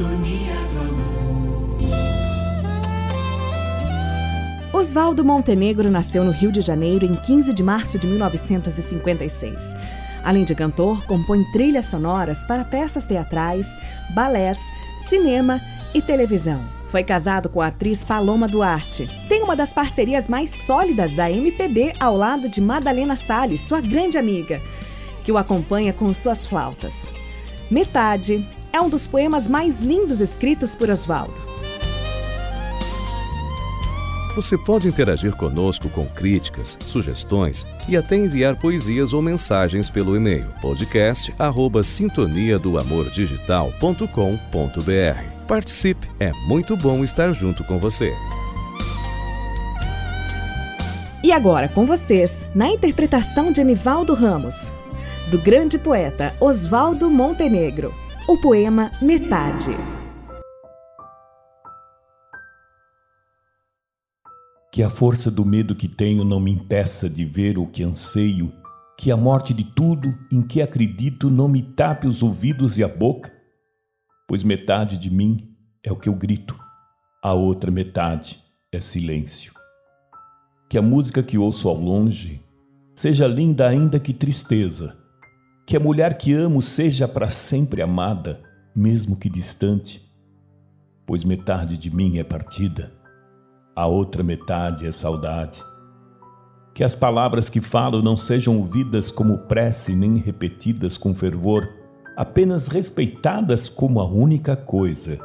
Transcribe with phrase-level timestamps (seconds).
[0.00, 1.78] Sintonia do amor.
[4.72, 9.76] Oswaldo Montenegro nasceu no Rio de Janeiro em 15 de março de 1956.
[10.24, 13.66] Além de cantor, compõe trilhas sonoras para peças teatrais,
[14.14, 14.58] balés,
[15.06, 15.60] cinema
[15.92, 16.64] e televisão.
[16.88, 19.06] Foi casado com a atriz Paloma Duarte.
[19.28, 24.16] Tem uma das parcerias mais sólidas da MPB ao lado de Madalena Salles, sua grande
[24.16, 24.62] amiga,
[25.26, 27.06] que o acompanha com suas flautas.
[27.70, 31.50] Metade é um dos poemas mais lindos escritos por Oswaldo.
[34.36, 40.46] Você pode interagir conosco com críticas, sugestões e até enviar poesias ou mensagens pelo e-mail
[40.60, 45.46] podcast@sintonia do amor digital.com.br.
[45.48, 48.14] Participe, é muito bom estar junto com você.
[51.22, 54.72] E agora com vocês, na interpretação de Anivaldo Ramos,
[55.30, 57.94] do grande poeta Oswaldo Montenegro,
[58.28, 59.70] o poema Metade.
[64.72, 68.52] Que a força do medo que tenho não me impeça de ver o que anseio,
[68.96, 72.88] que a morte de tudo em que acredito não me tape os ouvidos e a
[72.88, 73.32] boca,
[74.28, 76.58] pois metade de mim é o que eu grito,
[77.22, 78.38] a outra metade
[78.70, 79.54] é silêncio.
[80.68, 82.40] Que a música que ouço ao longe
[82.94, 84.99] seja linda ainda que tristeza,
[85.70, 88.42] que a mulher que amo seja para sempre amada,
[88.74, 90.12] mesmo que distante,
[91.06, 93.00] pois metade de mim é partida
[93.80, 95.62] a outra metade é saudade.
[96.74, 101.66] Que as palavras que falo não sejam ouvidas como prece nem repetidas com fervor,
[102.14, 105.18] apenas respeitadas como a única coisa.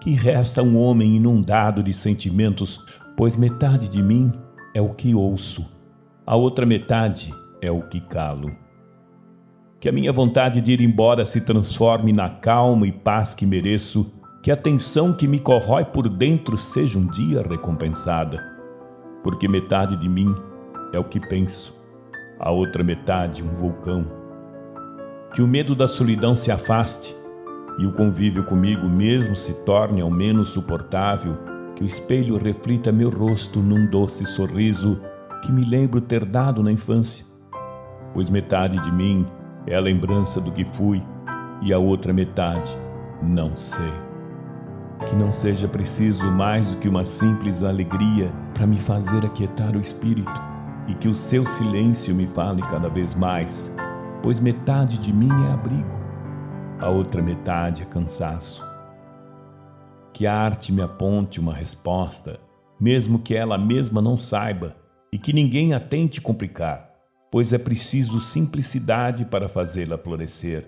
[0.00, 2.80] Que resta um homem inundado de sentimentos,
[3.16, 4.32] pois metade de mim
[4.72, 5.68] é o que ouço,
[6.24, 8.65] a outra metade é o que calo.
[9.86, 14.12] Que a minha vontade de ir embora se transforme na calma e paz que mereço
[14.42, 18.44] que a tensão que me corrói por dentro seja um dia recompensada,
[19.22, 20.34] porque metade de mim
[20.92, 21.72] é o que penso,
[22.40, 24.04] a outra metade um vulcão.
[25.32, 27.14] Que o medo da solidão se afaste
[27.78, 31.38] e o convívio comigo mesmo se torne ao menos suportável,
[31.76, 35.00] que o espelho reflita meu rosto num doce sorriso
[35.44, 37.24] que me lembro ter dado na infância,
[38.12, 39.24] pois metade de mim
[39.66, 41.02] é a lembrança do que fui
[41.62, 42.70] e a outra metade
[43.22, 44.06] não sei
[45.04, 49.80] que não seja preciso mais do que uma simples alegria para me fazer aquietar o
[49.80, 50.42] espírito
[50.88, 53.70] e que o seu silêncio me fale cada vez mais,
[54.22, 55.96] pois metade de mim é abrigo,
[56.80, 58.66] a outra metade é cansaço.
[60.12, 62.40] Que a arte me aponte uma resposta,
[62.80, 64.76] mesmo que ela mesma não saiba,
[65.12, 66.85] e que ninguém a tente complicar,
[67.30, 70.66] pois é preciso simplicidade para fazê-la florescer,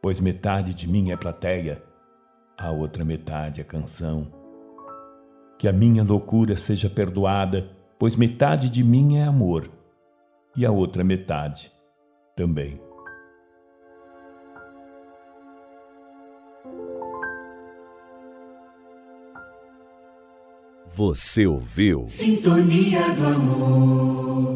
[0.00, 1.82] pois metade de mim é plateia
[2.56, 4.32] a outra metade a canção.
[5.58, 9.70] Que a minha loucura seja perdoada, pois metade de mim é amor
[10.56, 11.70] e a outra metade
[12.34, 12.80] também.
[20.88, 22.06] Você ouviu?
[22.06, 24.55] Sintonia do amor.